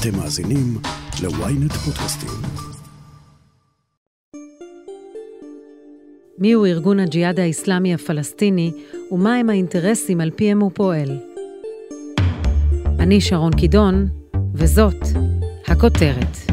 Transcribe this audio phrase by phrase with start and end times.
[0.00, 0.78] אתם מאזינים
[1.22, 2.30] ל-ynet פודקאסטים.
[6.38, 8.72] מיהו ארגון הג'יהאד האיסלאמי הפלסטיני
[9.10, 11.18] ומהם האינטרסים על פיהם הוא פועל.
[12.98, 14.08] אני שרון קידון,
[14.54, 15.02] וזאת
[15.66, 16.49] הכותרת.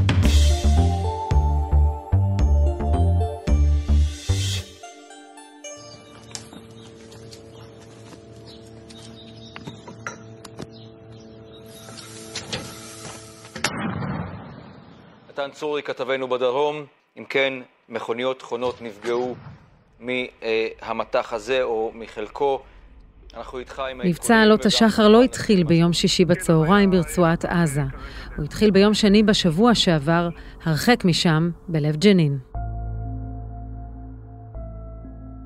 [15.57, 16.86] צורי, כתבנו בדרום,
[17.18, 17.54] אם כן,
[17.89, 19.36] מכוניות חונות נפגעו
[20.00, 22.61] מהמטח הזה או מחלקו.
[23.33, 27.82] אנחנו איתך עם מבצע עלות השחר לא התחיל ביום שישי בצהריים ברצועת עזה.
[28.36, 30.30] הוא התחיל ביום שני בשבוע שעבר,
[30.64, 32.38] הרחק משם, בלב ג'נין.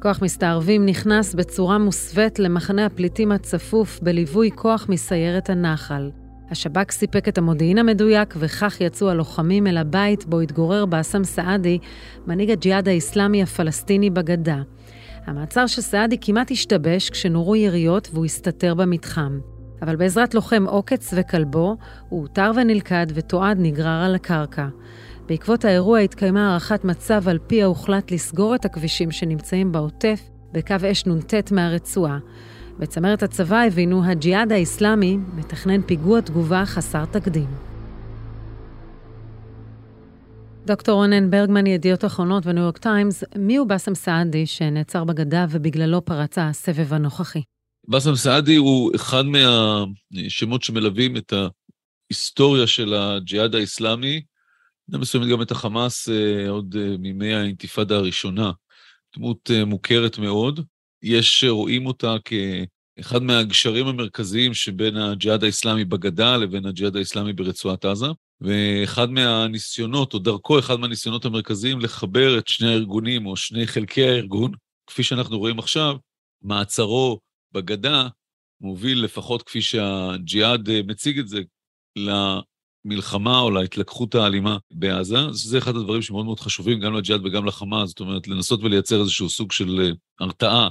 [0.01, 6.09] כוח מסתערבים נכנס בצורה מוסווית למחנה הפליטים הצפוף בליווי כוח מסיירת הנחל.
[6.51, 11.79] השב"כ סיפק את המודיעין המדויק, וכך יצאו הלוחמים אל הבית בו התגורר באסם סעדי,
[12.27, 14.61] מנהיג הג'יהאד האיסלאמי הפלסטיני בגדה.
[15.25, 19.39] המעצר של סעדי כמעט השתבש כשנורו יריות והוא הסתתר במתחם.
[19.81, 21.77] אבל בעזרת לוחם עוקץ וכלבו,
[22.09, 24.67] הוא אותר ונלכד ותועד נגרר על הקרקע.
[25.25, 31.05] בעקבות האירוע התקיימה הערכת מצב על פיה הוחלט לסגור את הכבישים שנמצאים בעוטף בקו אש
[31.07, 32.17] נ"ט מהרצועה.
[32.81, 37.47] בצמרת הצבא הבינו, הג'יהאד האיסלאמי מתכנן פיגוע תגובה חסר תקדים.
[40.65, 46.05] דוקטור רונן ברגמן, ידיעות אחרונות וניו יורק טיימס, מי הוא באסם סעדי שנעצר בגדה ובגללו
[46.05, 47.41] פרץ הסבב הנוכחי?
[47.87, 54.21] באסם סעדי הוא אחד מהשמות שמלווים את ההיסטוריה של הג'יהאד האיסלאמי,
[54.89, 58.51] מסוימת גם את החמאס אה, עוד אה, מימי האינתיפאדה הראשונה.
[59.17, 60.59] דמות אה, מוכרת מאוד.
[61.03, 68.07] יש רואים אותה כאחד מהגשרים המרכזיים שבין הג'יהאד האיסלאמי בגדה לבין הג'יהאד האיסלאמי ברצועת עזה,
[68.41, 74.51] ואחד מהניסיונות, או דרכו אחד מהניסיונות המרכזיים לחבר את שני הארגונים, או שני חלקי הארגון,
[74.87, 75.95] כפי שאנחנו רואים עכשיו,
[76.41, 77.19] מעצרו
[77.51, 78.07] בגדה
[78.61, 81.41] מוביל לפחות כפי שהג'יהאד מציג את זה,
[82.85, 85.17] למלחמה או להתלקחות האלימה בעזה.
[85.31, 89.29] זה אחד הדברים שמאוד מאוד חשובים גם לג'יהאד וגם לחמאס, זאת אומרת, לנסות ולייצר איזשהו
[89.29, 90.69] סוג של הרתעה.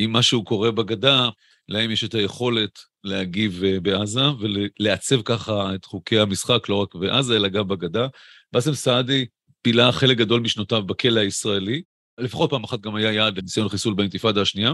[0.00, 1.28] אם משהו קורה בגדה,
[1.68, 7.36] להם יש את היכולת להגיב אה, בעזה ולעצב ככה את חוקי המשחק, לא רק בעזה,
[7.36, 8.06] אלא גם בגדה.
[8.52, 9.26] באסם סעדי
[9.62, 11.82] פילה חלק גדול משנותיו בכלא הישראלי,
[12.18, 14.72] לפחות פעם אחת גם היה יעד לניסיון חיסול באינתיפאדה השנייה,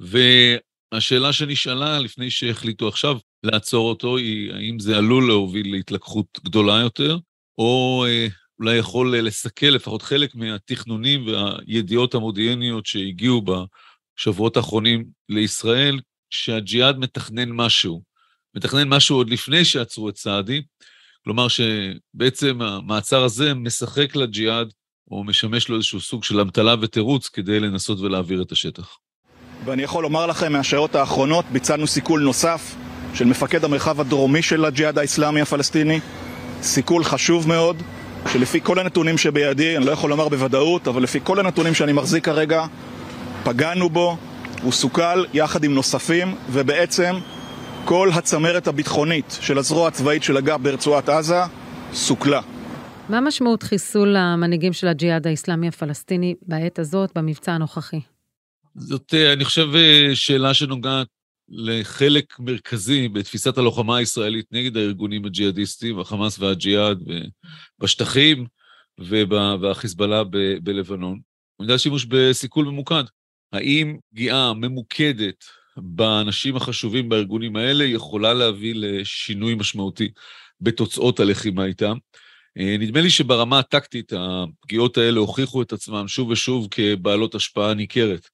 [0.00, 7.18] והשאלה שנשאלה לפני שהחליטו עכשיו לעצור אותו היא האם זה עלול להוביל להתלקחות גדולה יותר,
[7.58, 8.26] או אה,
[8.58, 13.42] אולי יכול לסכל לפחות חלק מהתכנונים והידיעות המודיעיניות שהגיעו
[14.18, 16.00] בשבועות האחרונים לישראל,
[16.30, 18.02] שהג'יהאד מתכנן משהו.
[18.56, 20.62] מתכנן משהו עוד לפני שעצרו את סעדי,
[21.24, 24.72] כלומר שבעצם המעצר הזה משחק לג'יהאד,
[25.10, 28.96] או משמש לו איזשהו סוג של אמתלה ותירוץ כדי לנסות ולהעביר את השטח.
[29.64, 32.74] ואני יכול לומר לכם, מהשעות האחרונות ביצענו סיכול נוסף
[33.14, 36.00] של מפקד המרחב הדרומי של הג'יהאד האיסלאמי הפלסטיני.
[36.62, 37.82] סיכול חשוב מאוד,
[38.32, 42.24] שלפי כל הנתונים שבידי, אני לא יכול לומר בוודאות, אבל לפי כל הנתונים שאני מחזיק
[42.24, 42.66] כרגע,
[43.44, 44.16] פגענו בו,
[44.62, 47.14] הוא סוכל יחד עם נוספים, ובעצם
[47.84, 51.40] כל הצמרת הביטחונית של הזרוע הצבאית של אג"ב ברצועת עזה
[51.92, 52.40] סוכלה.
[53.08, 58.00] מה משמעות חיסול המנהיגים של הג'יהאד האיסלאמי הפלסטיני בעת הזאת, במבצע הנוכחי?
[58.76, 61.06] זאת, אה, אני חושב, אה, שאלה שנוגעת
[61.48, 66.98] לחלק מרכזי בתפיסת הלוחמה הישראלית נגד הארגונים הג'יהאדיסטיים, החמאס והג'יהאד
[67.78, 68.46] בשטחים
[68.98, 70.22] והחיזבאללה
[70.62, 71.20] בלבנון.
[71.58, 73.04] במידה שימוש בסיכול ממוקד.
[73.52, 75.44] האם פגיעה ממוקדת
[75.76, 80.08] באנשים החשובים בארגונים האלה יכולה להביא לשינוי משמעותי
[80.60, 81.96] בתוצאות הלחימה איתם?
[82.58, 88.28] אה, נדמה לי שברמה הטקטית הפגיעות האלה הוכיחו את עצמם שוב ושוב כבעלות השפעה ניכרת.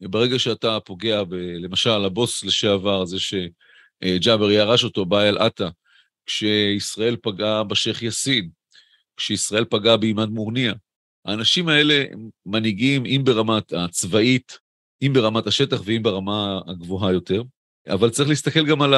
[0.00, 5.68] ברגע שאתה פוגע, ב, למשל, הבוס לשעבר, זה שג'אבר ירש אותו, באייל עטה,
[6.26, 8.50] כשישראל פגעה בשייח' יאסין,
[9.16, 10.72] כשישראל פגעה בעימאד מורניה,
[11.24, 12.04] האנשים האלה
[12.46, 14.58] מנהיגים, אם ברמת הצבאית,
[15.02, 17.42] אם ברמת השטח ואם ברמה הגבוהה יותר,
[17.88, 18.94] אבל צריך להסתכל גם על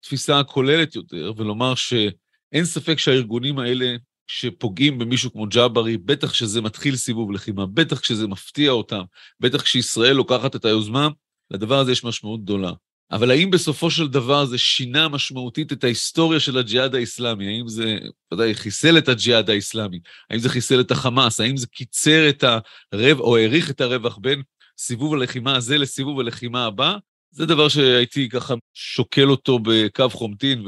[0.00, 3.96] התפיסה הכוללת יותר, ולומר שאין ספק שהארגונים האלה
[4.34, 9.02] שפוגעים במישהו כמו ג'אברי, בטח כשזה מתחיל סיבוב לחימה, בטח כשזה מפתיע אותם,
[9.40, 11.08] בטח כשישראל לוקחת את היוזמה,
[11.50, 12.72] לדבר הזה יש משמעות גדולה.
[13.10, 17.46] אבל האם בסופו של דבר זה שינה משמעותית את ההיסטוריה של הג'יהאד האיסלאמי?
[17.46, 17.98] האם זה,
[18.34, 20.00] ודאי, חיסל את הג'יהאד האיסלאמי?
[20.30, 21.40] האם זה חיסל את החמאס?
[21.40, 22.44] האם זה קיצר את
[22.92, 24.42] הרווח, או האריך את הרווח בין
[24.78, 26.96] סיבוב הלחימה הזה לסיבוב הלחימה הבא?
[27.30, 30.64] זה דבר שהייתי ככה שוקל אותו בקו חומטין,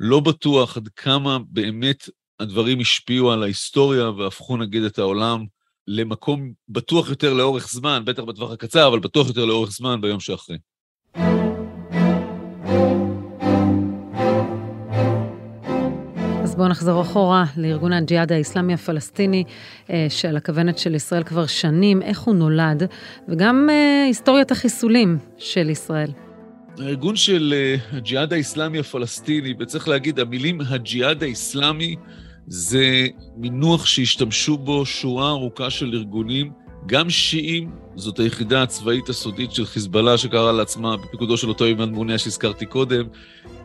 [0.00, 2.08] לא בטוח עד כמה באמת
[2.40, 5.44] הדברים השפיעו על ההיסטוריה והפכו נגיד את העולם
[5.88, 10.58] למקום בטוח יותר לאורך זמן, בטח בטווח הקצר, אבל בטוח יותר לאורך זמן ביום שאחרי.
[16.42, 19.44] אז בואו נחזור אחורה לארגון הג'יהאד האיסלאמי הפלסטיני,
[19.90, 22.82] אה, של הכוונת של ישראל כבר שנים, איך הוא נולד,
[23.28, 26.23] וגם אה, היסטוריית החיסולים של ישראל.
[26.78, 31.96] הארגון של אה, הג'יהאד האיסלאמי הפלסטיני, וצריך להגיד, המילים הג'יהאד האיסלאמי
[32.46, 33.06] זה
[33.36, 36.52] מינוח שהשתמשו בו שורה ארוכה של ארגונים,
[36.86, 42.18] גם שיעים, זאת היחידה הצבאית הסודית של חיזבאללה שקראה לעצמה בפיקודו של אותו אימן מוניה
[42.18, 43.04] שהזכרתי קודם,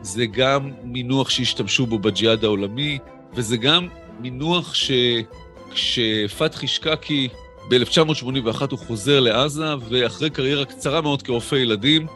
[0.02, 2.98] זה גם מינוח שהשתמשו בו בג'יהאד העולמי,
[3.34, 3.88] וזה גם
[4.20, 7.28] מינוח שכשפתחי שקקי
[7.70, 12.06] ב-1981 הוא חוזר לעזה, ואחרי קריירה קצרה מאוד כרופא ילדים,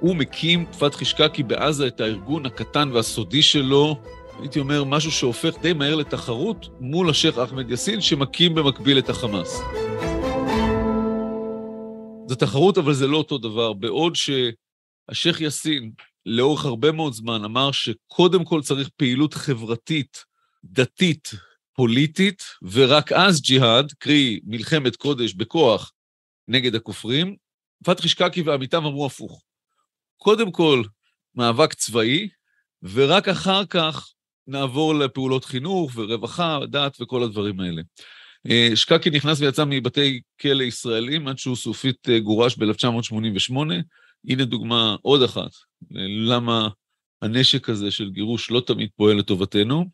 [0.00, 4.02] הוא מקים, פתחי שקקי בעזה, את הארגון הקטן והסודי שלו,
[4.40, 9.60] הייתי אומר, משהו שהופך די מהר לתחרות מול השייח' אחמד יאסין, שמקים במקביל את החמאס.
[12.28, 13.72] זו תחרות, אבל זה לא אותו דבר.
[13.72, 15.92] בעוד שהשייח' יאסין,
[16.26, 20.24] לאורך הרבה מאוד זמן, אמר שקודם כל צריך פעילות חברתית,
[20.64, 21.30] דתית,
[21.76, 25.92] פוליטית, ורק אז ג'יהאד, קרי מלחמת קודש בכוח
[26.48, 27.36] נגד הכופרים,
[27.84, 29.42] פתחי שקקי ועמיתיו אמרו הפוך.
[30.24, 30.82] קודם כל
[31.34, 32.28] מאבק צבאי,
[32.82, 34.12] ורק אחר כך
[34.46, 37.82] נעבור לפעולות חינוך ורווחה, דת וכל הדברים האלה.
[38.50, 43.56] אה, שקקי נכנס ויצא מבתי כלא ישראלים עד שהוא סופית אה, גורש ב-1988.
[44.28, 45.50] הנה דוגמה עוד אחת
[46.26, 46.68] למה
[47.22, 49.84] הנשק הזה של גירוש לא תמיד פועל לטובתנו.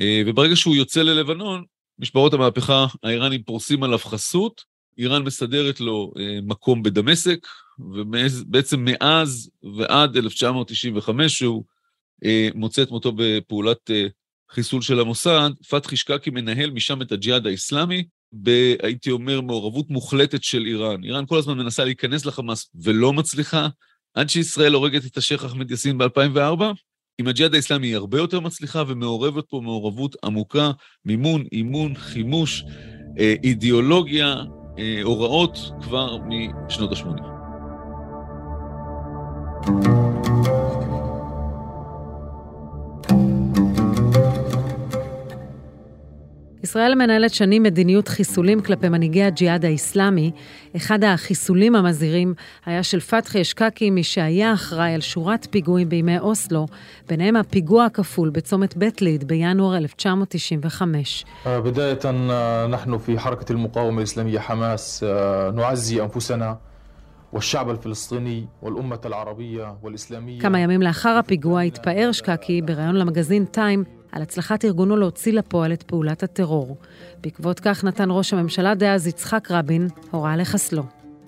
[0.00, 1.64] אה, וברגע שהוא יוצא ללבנון,
[1.98, 4.62] משמרות המהפכה האיראנים פורסים עליו חסות,
[4.98, 6.12] איראן מסדרת לו
[6.42, 7.46] מקום בדמשק,
[7.78, 11.64] ובעצם מאז ועד 1995, שהוא
[12.24, 14.06] אה, מוצא את מותו בפעולת אה,
[14.50, 18.04] חיסול של המוסד, פתחי שקקי מנהל משם את הג'יהאד האיסלאמי,
[18.82, 21.04] הייתי אומר, מעורבות מוחלטת של איראן.
[21.04, 23.68] איראן כל הזמן מנסה להיכנס לחמאס ולא מצליחה,
[24.14, 26.62] עד שישראל הורגת את השייח' אחמד יאסין ב-2004.
[27.20, 30.70] עם הג'יהאד האיסלאמי היא הרבה יותר מצליחה ומעורבת פה מעורבות עמוקה,
[31.04, 32.64] מימון, אימון, חימוש,
[33.18, 34.36] אה, אידיאולוגיה,
[35.02, 36.18] הוראות כבר
[36.68, 37.37] משנות ה-80.
[46.68, 50.30] ישראל מנהלת שנים מדיניות חיסולים כלפי מנהיגי הג'יהאד האיסלאמי.
[50.76, 52.34] אחד החיסולים המזהירים
[52.66, 56.66] היה של פתחי אשקקי, מי שהיה אחראי על שורת פיגועים בימי אוסלו,
[57.08, 61.24] ביניהם הפיגוע הכפול בצומת בית ליד בינואר 1995.
[61.46, 62.04] (אומר בערבית:
[70.40, 75.82] כמה ימים לאחר הפיגוע התפאר שקקי בריאיון למגזין טיים על הצלחת ארגונו להוציא לפועל את
[75.82, 76.76] פעולת הטרור.
[77.20, 80.82] בעקבות כך נתן ראש הממשלה דאז יצחק רבין הוראה לחסלו.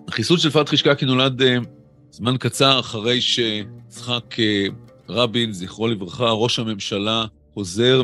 [0.09, 1.45] החיסול של פתחי שקקי נולד uh,
[2.11, 4.73] זמן קצר אחרי שיצחק uh,
[5.09, 7.25] רבין, זכרו לברכה, ראש הממשלה,
[7.55, 8.03] חוזר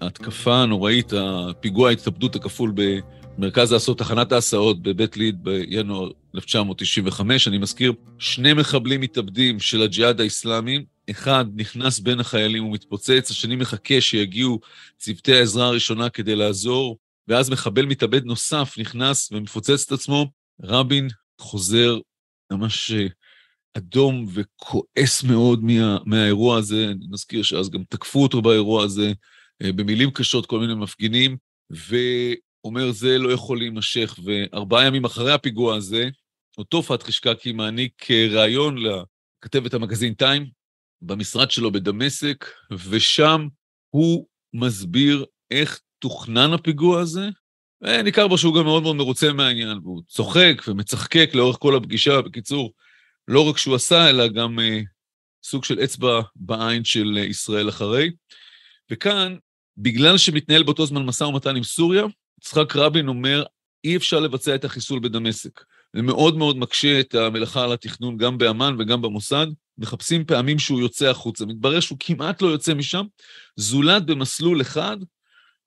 [0.00, 2.72] מההתקפה הנוראית, הפיגוע ההתאבדות הכפול
[3.38, 7.48] במרכז לעשות תחנת ההסעות בבית ליד בינואר 1995.
[7.48, 14.00] אני מזכיר, שני מחבלים מתאבדים של הג'יהאד האיסלאמי, אחד נכנס בין החיילים ומתפוצץ, השני מחכה
[14.00, 14.60] שיגיעו
[14.98, 20.26] צוותי העזרה הראשונה כדי לעזור, ואז מחבל מתאבד נוסף נכנס ומפוצץ את עצמו.
[20.62, 21.08] רבין
[21.40, 21.98] חוזר
[22.52, 23.06] ממש אה,
[23.74, 26.84] אדום וכועס מאוד מה, מהאירוע הזה.
[26.84, 29.12] אני מזכיר שאז גם תקפו אותו באירוע הזה
[29.62, 31.36] אה, במילים קשות, כל מיני מפגינים,
[32.64, 34.18] ואומר, זה לא יכול להימשך.
[34.24, 36.08] וארבעה ימים אחרי הפיגוע הזה,
[36.58, 40.46] אותו פתחי שקקי מעניק אה, ראיון לכתבת המגזין טיים,
[41.02, 42.44] במשרד שלו בדמשק,
[42.90, 43.48] ושם
[43.90, 47.28] הוא מסביר איך תוכנן הפיגוע הזה.
[47.82, 52.22] וניכר בו שהוא גם מאוד מאוד מרוצה מהעניין, והוא צוחק ומצחקק לאורך כל הפגישה.
[52.22, 52.72] בקיצור,
[53.28, 54.80] לא רק שהוא עשה, אלא גם אה,
[55.44, 58.10] סוג של אצבע בעין של אה, ישראל אחרי.
[58.90, 59.36] וכאן,
[59.76, 62.04] בגלל שמתנהל באותו זמן משא ומתן עם סוריה,
[62.40, 63.44] יצחק רבין אומר,
[63.84, 65.64] אי אפשר לבצע את החיסול בדמשק.
[65.96, 69.46] זה מאוד מאוד מקשה את המלאכה על התכנון גם באמ"ן וגם במוסד.
[69.78, 71.46] מחפשים פעמים שהוא יוצא החוצה.
[71.46, 73.04] מתברר שהוא כמעט לא יוצא משם,
[73.56, 74.96] זולת במסלול אחד,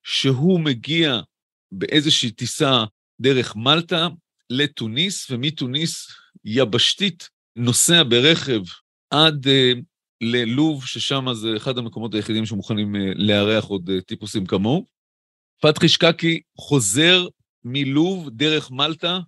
[0.03, 1.19] שהוא מגיע
[1.71, 2.83] באיזושהי טיסה
[3.21, 4.07] דרך מלטה
[4.49, 6.07] לתוניס, ומתוניס
[6.45, 8.61] יבשתית נוסע ברכב
[9.09, 9.79] עד uh,
[10.21, 14.92] ללוב, ששם זה אחד המקומות היחידים שמוכנים uh, לארח עוד uh, טיפוסים כמוהו.
[15.61, 17.27] פתחי שקקי חוזר
[17.63, 19.19] מלוב דרך מלטה,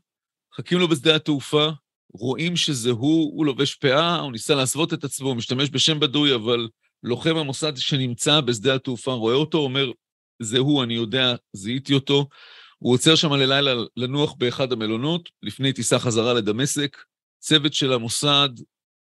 [0.54, 1.70] מחכים לו בשדה התעופה,
[2.14, 6.36] רואים שזה הוא, הוא לובש פאה, הוא ניסה להסוות את עצמו, הוא משתמש בשם בדוי,
[6.36, 6.68] אבל
[7.04, 9.92] לוחם המוסד שנמצא בשדה התעופה רואה אותו, אומר,
[10.42, 12.28] זה הוא, אני יודע, זיהיתי אותו.
[12.78, 16.98] הוא עוצר שם ללילה לנוח באחד המלונות, לפני טיסה חזרה לדמשק.
[17.40, 18.50] צוות של המוסד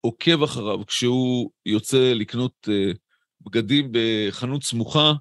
[0.01, 2.97] עוקב אחריו כשהוא יוצא לקנות uh,
[3.41, 5.13] בגדים בחנות סמוכה.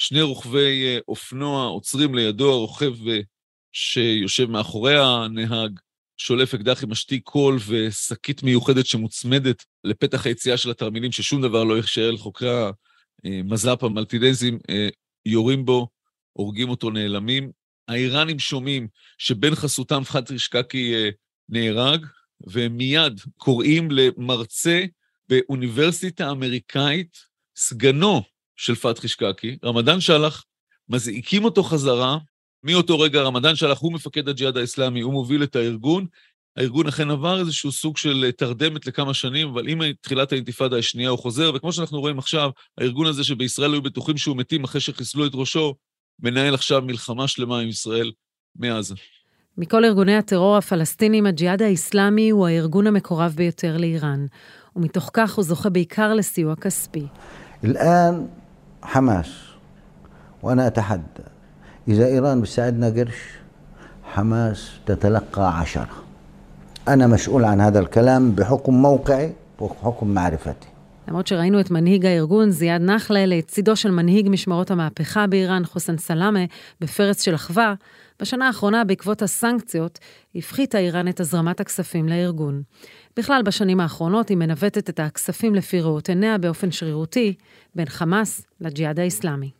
[0.00, 3.10] שני רוכבי uh, אופנוע עוצרים לידו, הרוכב uh,
[3.72, 5.78] שיושב מאחורי הנהג,
[6.16, 11.76] שולף אקדח עם משתיק קול ושקית מיוחדת שמוצמדת לפתח היציאה של התרמילים, ששום דבר לא
[11.76, 12.70] יישאר לחוקרי
[13.24, 14.58] המז"פ המלטידזים,
[15.26, 15.88] יורים בו,
[16.32, 17.50] הורגים אותו, נעלמים.
[17.88, 18.88] האיראנים שומעים
[19.18, 20.94] שבן חסותם פחד רישקקי
[21.48, 22.06] נהרג,
[22.40, 24.84] והם מיד קוראים למרצה
[25.28, 27.18] באוניברסיטה אמריקאית,
[27.56, 28.22] סגנו
[28.59, 30.43] של פתחי שקקי, רמדאן שלח,
[30.89, 32.17] מזעיקים אותו חזרה,
[32.63, 36.05] מאותו רגע רמדאן שלח הוא מפקד הג'יהאד האסלאמי, הוא מוביל את הארגון.
[36.57, 41.19] הארגון אכן עבר איזשהו סוג של תרדמת לכמה שנים, אבל עם תחילת האינתיפאדה השנייה הוא
[41.19, 45.31] חוזר, וכמו שאנחנו רואים עכשיו, הארגון הזה שבישראל היו בטוחים שהוא מתים אחרי שחיסלו את
[45.33, 45.75] ראשו,
[46.19, 48.11] מנהל עכשיו מלחמה שלמה עם ישראל
[48.55, 48.95] מעזה.
[49.57, 54.25] מכל ארגוני הטרור הפלסטינים, הג'יהאד האיסלאמי הוא הארגון המקורב ביותר לאיראן,
[54.75, 57.05] ומתוך כך הוא זוכה בעיקר לסיוע כספי.
[57.63, 58.27] الآن
[58.83, 59.31] حماس
[60.43, 61.25] وأنا أتحدى
[61.87, 63.17] إذا إيران بتساعدنا قرش
[64.03, 65.89] حماس تتلقى عشرة
[66.87, 70.67] أنا مسؤول عن هذا الكلام بحكم موقعي وحكم معرفتي
[71.07, 76.39] למרות שראינו את מנהיג הארגון, זיאד נחלה, לצידו של מנהיג משמרות המהפכה באיראן, חוסן סלאמה,
[76.81, 77.73] בפרץ של אחווה,
[78.20, 79.98] בשנה האחרונה, בעקבות הסנקציות,
[80.34, 82.62] הפחיתה איראן את הזרמת הכספים לארגון.
[83.16, 87.34] בכלל, בשנים האחרונות היא מנווטת את הכספים לפי ראות עיניה באופן שרירותי,
[87.74, 89.50] בין חמאס לג'יהאד האיסלאמי.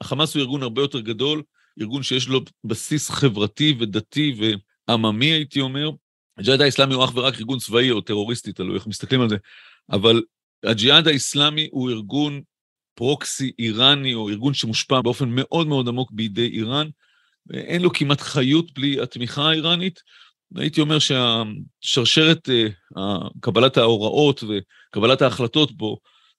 [0.00, 1.42] החמאס הוא ארגון הרבה יותר גדול,
[1.80, 4.54] ארגון שיש לו בסיס חברתי ודתי
[4.88, 5.90] ועממי, הייתי אומר.
[6.38, 9.36] הג'יהאד האיסלאמי הוא אך ורק ארגון צבאי או טרוריסטי, תלוי איך מסתכלים על זה,
[9.90, 10.22] אבל
[10.64, 12.40] הג'יהאד האיסלאמי הוא ארגון
[12.94, 16.88] פרוקסי איראני, או ארגון שמושפע באופן מאוד מאוד עמוק בידי איראן,
[17.46, 20.00] ואין לו כמעט חיות בלי התמיכה האיראנית.
[20.56, 22.48] הייתי אומר שהשרשרת,
[22.96, 25.98] אה, קבלת ההוראות וקבלת ההחלטות בו,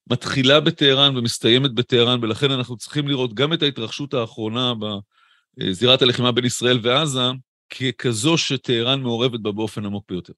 [0.10, 4.74] מתחילה בטהרן ומסתיימת בטהרן, ולכן אנחנו צריכים לראות גם את ההתרחשות האחרונה
[5.58, 7.22] בזירת הלחימה בין ישראל ועזה,
[7.70, 10.34] ככזו שטהרן מעורבת בה באופן עמוק ביותר.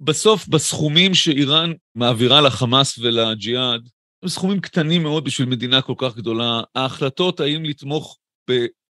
[0.00, 3.88] בסוף, בסכומים שאיראן מעבירה לחמאס ולג'יהאד,
[4.22, 6.60] הם סכומים קטנים מאוד בשביל מדינה כל כך גדולה.
[6.74, 8.18] ההחלטות האם לתמוך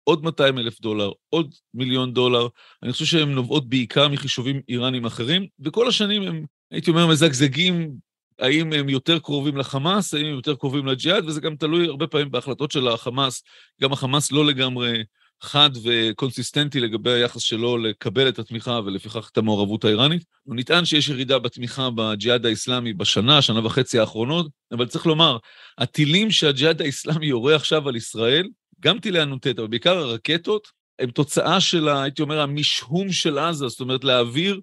[0.07, 2.49] בעוד 200 אלף דולר, עוד מיליון דולר,
[2.83, 7.91] אני חושב שהן נובעות בעיקר מחישובים איראנים אחרים, וכל השנים הם, הייתי אומר, מזגזגים
[8.39, 12.31] האם הם יותר קרובים לחמאס, האם הם יותר קרובים לג'יהאד, וזה גם תלוי הרבה פעמים
[12.31, 13.43] בהחלטות של החמאס.
[13.83, 15.03] גם החמאס לא לגמרי
[15.43, 20.25] חד וקונסיסטנטי לגבי היחס שלו לקבל את התמיכה ולפיכך את המעורבות האיראנית.
[20.43, 25.39] הוא נטען שיש ירידה בתמיכה בג'יהאד האיסלאמי בשנה, שנה וחצי האחרונות, אבל צריך לומר,
[25.79, 28.49] הטילים שהג'יהאד האיסלאמי יורה עכשיו על ישראל,
[28.81, 30.69] גם טילי הנ"ט, אבל בעיקר הרקטות,
[30.99, 34.61] הם תוצאה של, הייתי אומר, המשהום של עזה, זאת אומרת, להעביר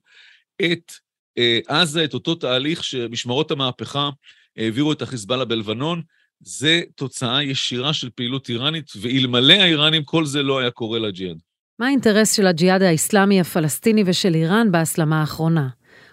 [0.61, 0.91] את
[1.37, 4.09] אה, עזה, את אותו תהליך שמשמרות המהפכה
[4.57, 6.01] העבירו את החיזבאללה בלבנון,
[6.39, 11.37] זה תוצאה ישירה של פעילות איראנית, ואלמלא האיראנים כל זה לא היה קורה לג'יהאד.
[11.79, 15.69] מה האינטרס של הג'יהאד האיסלאמי הפלסטיני ושל איראן בהסלמה האחרונה?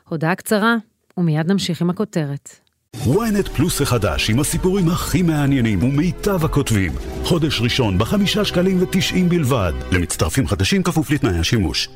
[0.08, 0.76] הודעה קצרה,
[1.16, 2.69] ומיד נמשיך עם הכותרת.
[2.96, 6.92] Ynet פלוס החדש עם הסיפורים הכי מעניינים ומיטב הכותבים.
[7.24, 9.72] חודש ראשון בחמישה שקלים ותשעים בלבד.
[9.92, 11.88] למצטרפים חדשים כפוף לתנאי השימוש.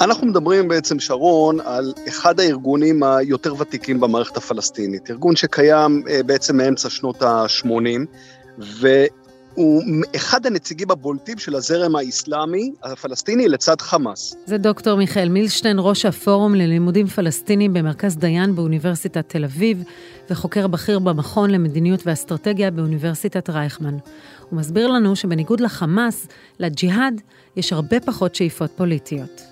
[0.00, 5.10] אנחנו מדברים בעצם, שרון, על אחד הארגונים היותר ותיקים במערכת הפלסטינית.
[5.10, 8.06] ארגון שקיים אה, בעצם מאמצע שנות ה-80,
[9.54, 9.82] והוא
[10.16, 14.34] אחד הנציגים הבולטים של הזרם האסלאמי הפלסטיני לצד חמאס.
[14.46, 19.82] זה דוקטור מיכאל מילשטיין, ראש הפורום ללימודים פלסטינים במרכז דיין באוניברסיטת תל אביב,
[20.30, 23.96] וחוקר בכיר במכון למדיניות ואסטרטגיה באוניברסיטת רייכמן.
[24.50, 26.26] הוא מסביר לנו שבניגוד לחמאס,
[26.58, 27.20] לג'יהאד
[27.56, 29.42] יש הרבה פחות שאיפות פוליטיות.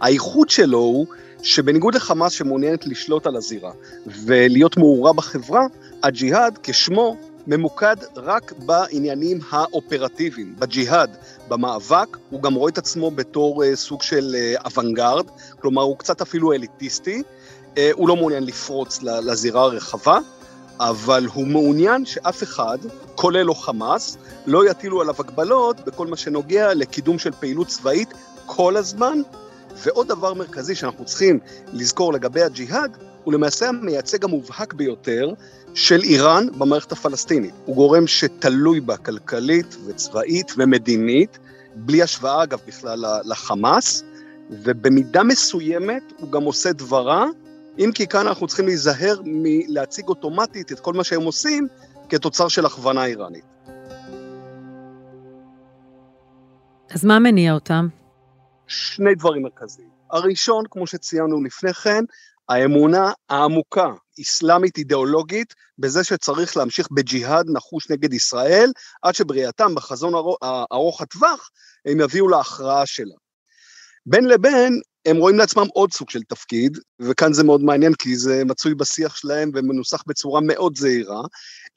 [0.00, 1.06] הייחוד שלו הוא
[1.42, 3.72] שבניגוד לחמאס שמעוניינת לשלוט על הזירה
[4.06, 5.66] ולהיות מעורה בחברה,
[6.02, 7.16] הג'יהאד כשמו
[7.46, 11.16] ממוקד רק בעניינים האופרטיביים, בג'יהאד,
[11.48, 15.26] במאבק, הוא גם רואה את עצמו בתור uh, סוג של uh, אוונגרד,
[15.60, 17.22] כלומר הוא קצת אפילו אליטיסטי,
[17.74, 20.18] uh, הוא לא מעוניין לפרוץ לזירה הרחבה,
[20.80, 22.78] אבל הוא מעוניין שאף אחד,
[23.14, 28.14] כולל לא חמאס, לא יטילו עליו הגבלות בכל מה שנוגע לקידום של פעילות צבאית
[28.46, 29.22] כל הזמן,
[29.76, 31.38] ועוד דבר מרכזי שאנחנו צריכים
[31.72, 35.32] לזכור לגבי הג'יהאד, הוא למעשה המייצג המובהק ביותר
[35.74, 37.54] של איראן במערכת הפלסטינית.
[37.64, 41.38] הוא גורם שתלוי בה כלכלית וצבאית ומדינית,
[41.74, 44.04] בלי השוואה אגב בכלל לחמאס,
[44.50, 47.26] ובמידה מסוימת הוא גם עושה דברה,
[47.78, 51.68] אם כי כאן אנחנו צריכים להיזהר מלהציג אוטומטית את כל מה שהם עושים
[52.08, 53.44] כתוצר של הכוונה איראנית.
[56.90, 57.88] אז מה מניע אותם?
[58.66, 59.88] שני דברים מרכזיים.
[60.10, 62.04] הראשון, כמו שציינו לפני כן,
[62.48, 63.88] האמונה העמוקה,
[64.22, 68.72] אסלאמית אידיאולוגית, בזה שצריך להמשיך בג'יהאד נחוש נגד ישראל,
[69.02, 70.14] עד שבראייתם בחזון
[70.72, 71.50] ארוך הטווח,
[71.86, 73.14] הם יביאו להכרעה שלה.
[74.06, 78.44] בין לבין, הם רואים לעצמם עוד סוג של תפקיד, וכאן זה מאוד מעניין כי זה
[78.44, 81.22] מצוי בשיח שלהם ומנוסח בצורה מאוד זהירה.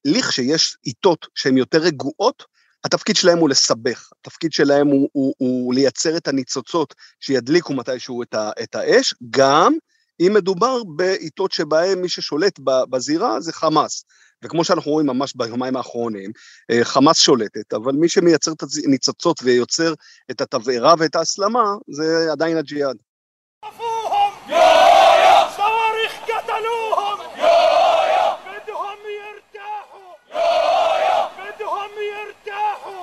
[0.05, 2.43] לכשיש עיתות שהן יותר רגועות,
[2.83, 8.33] התפקיד שלהם הוא לסבך, התפקיד שלהם הוא, הוא, הוא לייצר את הניצוצות שידליקו מתישהו את,
[8.33, 9.73] ה, את האש, גם
[10.19, 12.59] אם מדובר בעיתות שבהם מי ששולט
[12.89, 14.05] בזירה זה חמאס.
[14.43, 16.31] וכמו שאנחנו רואים ממש ביומיים האחרונים,
[16.71, 19.93] אה, חמאס שולטת, אבל מי שמייצר את הניצוצות ויוצר
[20.31, 22.97] את התבערה ואת ההסלמה, זה עדיין הג'יהאד.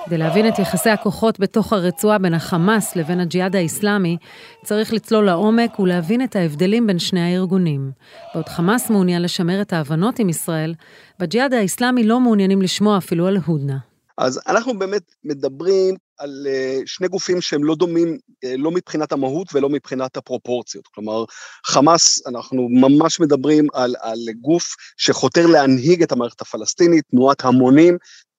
[0.07, 4.17] כדי להבין את יחסי הכוחות בתוך הרצועה בין החמאס לבין הג'יהאד האיסלאמי,
[4.65, 7.91] צריך לצלול לעומק ולהבין את ההבדלים בין שני הארגונים.
[8.33, 10.73] בעוד חמאס מעוניין לשמר את ההבנות עם ישראל,
[11.19, 13.77] בג'יהאד האיסלאמי לא מעוניינים לשמוע אפילו על הודנה.
[14.17, 19.47] אז אנחנו באמת מדברים על uh, שני גופים שהם לא דומים, uh, לא מבחינת המהות
[19.53, 20.87] ולא מבחינת הפרופורציות.
[20.87, 21.25] כלומר,
[21.65, 27.97] חמאס, אנחנו ממש מדברים על, על גוף שחותר להנהיג את המערכת הפלסטינית, תנועת המונים,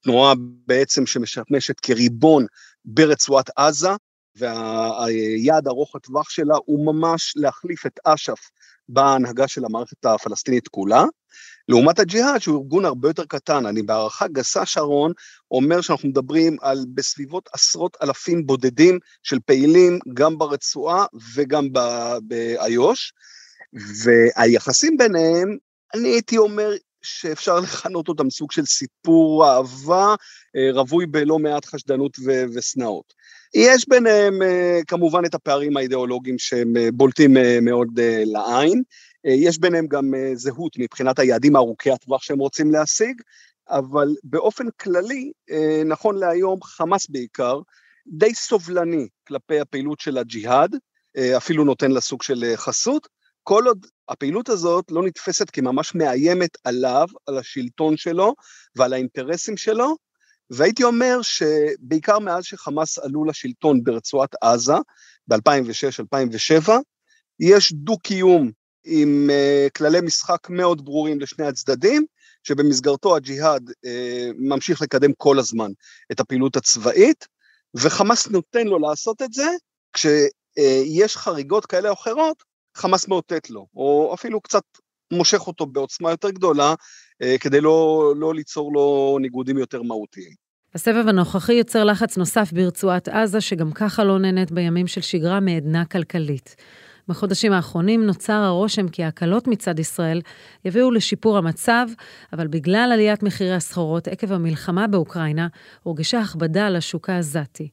[0.08, 0.34] תנועה
[0.66, 2.46] בעצם שמשמשת כריבון
[2.84, 3.88] ברצועת עזה,
[4.36, 8.50] והיעד ארוך הטווח שלה הוא ממש להחליף את אש"ף
[8.88, 11.04] בהנהגה של המערכת הפלסטינית כולה.
[11.68, 15.12] לעומת הג'יהאד, שהוא ארגון הרבה יותר קטן, אני בהערכה גסה, שרון,
[15.50, 21.68] אומר שאנחנו מדברים על בסביבות עשרות אלפים בודדים של פעילים, גם ברצועה וגם
[22.22, 23.12] באיו"ש,
[24.04, 25.56] והיחסים ביניהם,
[25.94, 26.70] אני הייתי אומר,
[27.08, 30.14] שאפשר לכנות אותם סוג של סיפור אהבה
[30.56, 32.18] אה, רווי בלא מעט חשדנות
[32.54, 33.14] ושנאות.
[33.54, 38.82] יש ביניהם אה, כמובן את הפערים האידיאולוגיים שהם אה, בולטים מאוד לעין,
[39.24, 43.22] יש ביניהם גם זהות מבחינת היעדים ארוכי הטווח שהם רוצים להשיג,
[43.68, 45.32] אבל באופן כללי,
[45.84, 47.60] נכון להיום, חמאס בעיקר,
[48.06, 50.76] די סובלני כלפי הפעילות של הג'יהאד,
[51.36, 53.08] אפילו נותן לה סוג של חסות,
[53.48, 58.34] כל עוד הפעילות הזאת לא נתפסת כממש מאיימת עליו, על השלטון שלו
[58.76, 59.96] ועל האינטרסים שלו,
[60.50, 64.74] והייתי אומר שבעיקר מאז שחמאס עלו לשלטון ברצועת עזה,
[65.28, 66.70] ב-2006-2007,
[67.40, 68.50] יש דו-קיום
[68.84, 72.06] עם uh, כללי משחק מאוד ברורים לשני הצדדים,
[72.42, 75.70] שבמסגרתו הג'יהאד uh, ממשיך לקדם כל הזמן
[76.12, 77.26] את הפעילות הצבאית,
[77.74, 79.48] וחמאס נותן לו לעשות את זה,
[79.92, 82.47] כשיש uh, חריגות כאלה או אחרות,
[82.78, 84.62] חמאס מאותת לו, או אפילו קצת
[85.12, 86.74] מושך אותו בעוצמה יותר גדולה,
[87.22, 90.48] אה, כדי לא, לא ליצור לו ניגודים יותר מהותיים.
[90.74, 95.84] הסבב הנוכחי יוצר לחץ נוסף ברצועת עזה, שגם ככה לא נהנית בימים של שגרה מעדנה
[95.84, 96.56] כלכלית.
[97.08, 100.20] בחודשים האחרונים נוצר הרושם כי ההקלות מצד ישראל
[100.64, 101.86] יביאו לשיפור המצב,
[102.32, 105.48] אבל בגלל עליית מחירי הסחורות עקב המלחמה באוקראינה,
[105.82, 107.68] הורגשה הכבדה על השוק העזתי.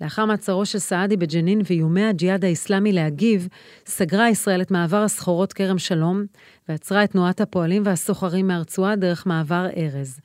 [0.00, 3.48] לאחר מעצרו של סעדי בג'נין ואיומי הג'יהאד האיסלאמי להגיב,
[3.86, 6.24] סגרה ישראל את מעבר הסחורות כרם שלום,
[6.68, 10.20] ועצרה את תנועת הפועלים והסוחרים מהרצועה דרך מעבר ארז.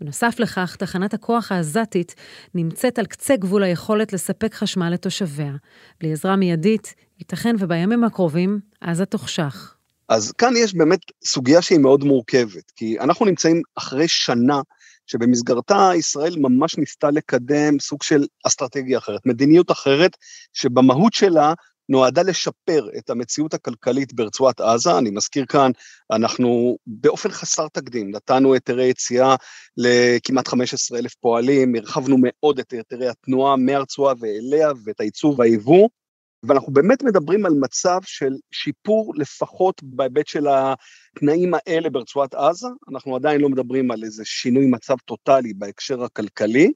[0.00, 2.14] בנוסף לכך, תחנת הכוח העזתית
[2.54, 5.52] נמצאת על קצה גבול היכולת לספק חשמל לתושביה.
[6.00, 9.74] בלי עזרה מיידית, ייתכן ובימים הקרובים עזה תוחשך.
[10.08, 14.60] אז כאן יש באמת סוגיה שהיא מאוד מורכבת, כי אנחנו נמצאים אחרי שנה
[15.10, 20.16] שבמסגרתה ישראל ממש ניסתה לקדם סוג של אסטרטגיה אחרת, מדיניות אחרת,
[20.52, 21.54] שבמהות שלה
[21.88, 24.98] נועדה לשפר את המציאות הכלכלית ברצועת עזה.
[24.98, 25.70] אני מזכיר כאן,
[26.12, 29.34] אנחנו באופן חסר תקדים נתנו היתרי יציאה
[29.76, 35.88] לכמעט 15 אלף פועלים, הרחבנו מאוד את היתרי התנועה מהרצועה ואליה ואת הייצוא והיבוא,
[36.42, 43.16] ואנחנו באמת מדברים על מצב של שיפור לפחות בהיבט של התנאים האלה ברצועת עזה, אנחנו
[43.16, 46.72] עדיין לא מדברים על איזה שינוי מצב טוטאלי בהקשר הכלכלי,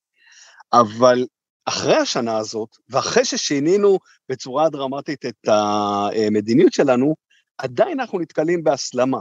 [0.73, 1.27] אבל
[1.65, 3.99] אחרי השנה הזאת, ואחרי ששינינו
[4.29, 7.15] בצורה דרמטית את המדיניות שלנו,
[7.59, 9.21] עדיין אנחנו נתקלים בהסלמה.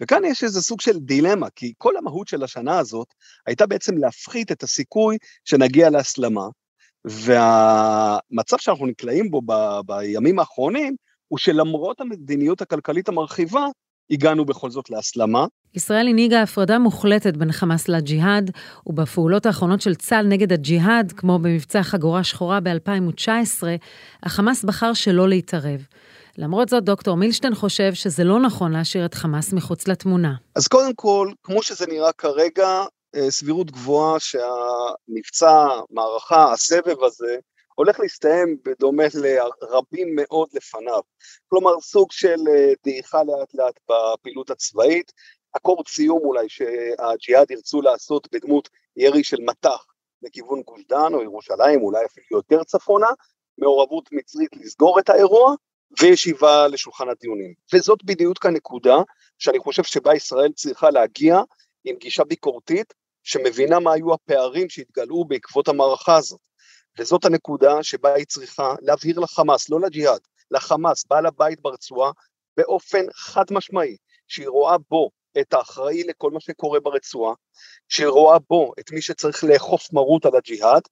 [0.00, 3.08] וכאן יש איזה סוג של דילמה, כי כל המהות של השנה הזאת
[3.46, 6.46] הייתה בעצם להפחית את הסיכוי שנגיע להסלמה,
[7.06, 9.52] והמצב שאנחנו נקלעים בו ב,
[9.86, 10.96] בימים האחרונים,
[11.28, 13.66] הוא שלמרות המדיניות הכלכלית המרחיבה,
[14.10, 18.50] הגענו בכל זאת להסלמה, ישראל הנהיגה הפרדה מוחלטת בין חמאס לג'יהאד,
[18.86, 23.62] ובפעולות האחרונות של צה"ל נגד הג'יהאד, כמו במבצע חגורה שחורה ב-2019,
[24.22, 25.86] החמאס בחר שלא להתערב.
[26.38, 30.34] למרות זאת, דוקטור מילשטיין חושב שזה לא נכון להשאיר את חמאס מחוץ לתמונה.
[30.54, 32.68] אז קודם כל, כמו שזה נראה כרגע,
[33.28, 37.36] סבירות גבוהה שהמבצע, מערכה, הסבב הזה,
[37.74, 41.00] הולך להסתיים בדומה לרבים מאוד לפניו.
[41.48, 45.12] כלומר, סוג של אה, דעיכה לאט לאט בפעילות הצבאית,
[45.56, 49.86] אקורד סיום אולי שהג'יהאד ירצו לעשות בדמות ירי של מטח
[50.22, 53.08] לכיוון גוש דן או ירושלים, אולי אפילו יותר צפונה,
[53.58, 55.54] מעורבות מצרית לסגור את האירוע,
[56.02, 57.54] וישיבה לשולחן הדיונים.
[57.74, 58.96] וזאת בדיוק הנקודה
[59.38, 61.40] שאני חושב שבה ישראל צריכה להגיע
[61.84, 62.94] עם גישה ביקורתית,
[63.26, 66.40] שמבינה מה היו הפערים שהתגלעו בעקבות המערכה הזאת.
[66.98, 72.10] וזאת הנקודה שבה היא צריכה להבהיר לחמאס, לא לג'יהאד, לחמאס, בעל הבית ברצועה,
[72.56, 73.96] באופן חד משמעי,
[74.28, 75.10] שהיא רואה בו
[75.40, 77.34] את האחראי לכל מה שקורה ברצועה,
[77.88, 80.82] שהיא רואה בו את מי שצריך לאכוף מרות על הג'יהאד,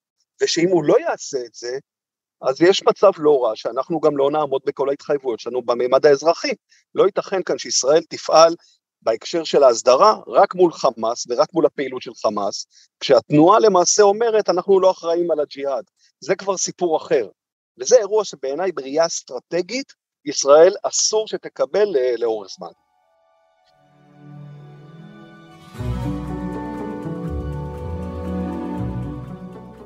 [0.42, 1.78] ושאם הוא לא יעשה את זה,
[2.42, 6.52] אז יש מצב לא רע שאנחנו גם לא נעמוד בכל ההתחייבויות שלנו בממד האזרחי.
[6.94, 8.54] לא ייתכן כאן שישראל תפעל
[9.04, 12.66] בהקשר של ההסדרה רק מול חמאס ורק מול הפעילות של חמאס,
[13.00, 15.84] כשהתנועה למעשה אומרת אנחנו לא אחראים על הג'יהאד.
[16.20, 17.28] זה כבר סיפור אחר.
[17.80, 19.92] וזה אירוע שבעיניי בראייה אסטרטגית
[20.24, 22.83] ישראל אסור שתקבל אה, לאורך זמן.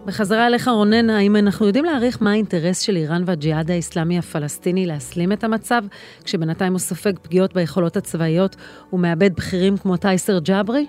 [0.08, 5.32] בחזרה אליך רונן, האם אנחנו יודעים להעריך מה האינטרס של איראן והג'יהאד האסלאמי הפלסטיני להסלים
[5.32, 5.82] את המצב,
[6.24, 8.56] כשבינתיים הוא סופג פגיעות ביכולות הצבאיות
[8.92, 10.86] ומאבד בכירים כמו טייסר ג'אברי?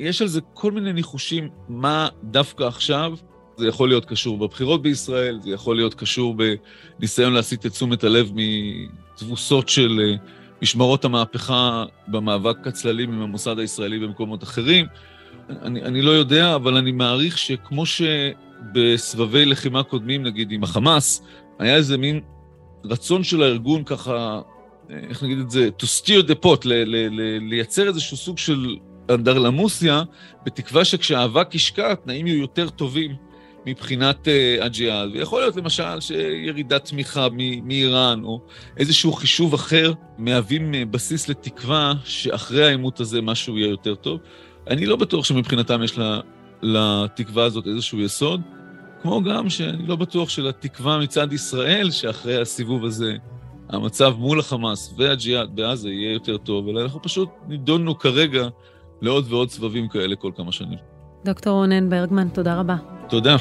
[0.00, 3.12] יש על זה כל מיני ניחושים מה דווקא עכשיו.
[3.56, 6.36] זה יכול להיות קשור בבחירות בישראל, זה יכול להיות קשור
[6.98, 10.16] בניסיון להסיט את תשומת הלב מתבוסות של אה,
[10.62, 14.86] משמרות המהפכה במאבק הצללים עם המוסד הישראלי במקומות אחרים.
[15.62, 18.02] אני, אני לא יודע, אבל אני מעריך שכמו ש...
[18.72, 21.22] בסבבי לחימה קודמים, נגיד עם החמאס,
[21.58, 22.20] היה איזה מין
[22.84, 24.40] רצון של הארגון ככה,
[24.90, 28.76] איך נגיד את זה, to steer the pot, ל- ל- ל- לייצר איזשהו סוג של
[29.10, 30.02] אנדרלמוסיה,
[30.46, 33.16] בתקווה שכשהאבק ישקע, התנאים יהיו יותר טובים
[33.66, 35.10] מבחינת uh, הג'יהאד.
[35.12, 38.40] ויכול להיות למשל שירידת תמיכה מ- מאיראן, או
[38.76, 44.20] איזשהו חישוב אחר, מהווים uh, בסיס לתקווה שאחרי העימות הזה משהו יהיה יותר טוב.
[44.66, 46.20] אני לא בטוח שמבחינתם יש לה
[46.62, 48.40] לתקווה הזאת איזשהו יסוד,
[49.02, 53.16] כמו גם שאני לא בטוח שלתקווה מצד ישראל, שאחרי הסיבוב הזה
[53.68, 58.48] המצב מול החמאס והג'יהאד בעזה יהיה יותר טוב, אלא אנחנו פשוט נידונו כרגע
[59.02, 60.78] לעוד ועוד סבבים כאלה כל כמה שנים.
[61.24, 62.76] דוקטור רונן ברגמן, תודה רבה.
[63.08, 63.36] תודה.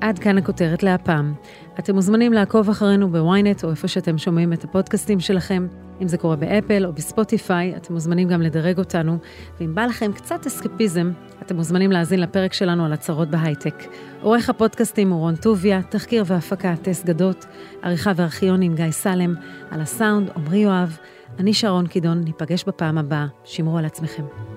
[0.00, 1.34] עד כאן הכותרת להפעם.
[1.78, 5.66] אתם מוזמנים לעקוב אחרינו בוויינט או איפה שאתם שומעים את הפודקאסטים שלכם.
[6.02, 9.18] אם זה קורה באפל או בספוטיפיי, אתם מוזמנים גם לדרג אותנו.
[9.60, 13.84] ואם בא לכם קצת אסקפיזם, אתם מוזמנים להאזין לפרק שלנו על הצהרות בהייטק.
[14.22, 17.46] עורך הפודקאסטים הוא רון טוביה, תחקיר והפקה טס גדות,
[17.82, 19.34] עריכה וארכיון עם גיא סלם,
[19.70, 20.98] על הסאונד עמרי יואב.
[21.38, 24.49] אני שרון קידון, ניפגש בפעם הבאה, שמרו על עצמכם.